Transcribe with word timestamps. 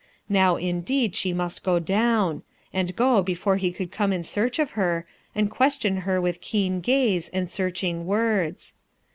Now 0.29 0.55
indeed 0.55 1.15
she 1.15 1.31
must 1.31 1.63
go 1.63 1.77
down; 1.77 2.41
and 2.73 2.95
go 2.95 3.21
before 3.21 3.57
he 3.57 3.71
could 3.71 3.91
come 3.91 4.11
in 4.11 4.23
search 4.23 4.57
of 4.57 4.71
her, 4.71 5.05
and 5.35 5.47
question 5.51 5.97
her 5.97 6.19
with 6.19 6.41
keen 6.41 6.79
gaze 6.81 7.29
and 7.29 7.51
searching 7.51 8.07
words. 8.07 8.73